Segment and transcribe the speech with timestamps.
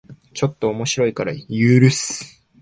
[0.33, 2.43] ちょっと面白いから許す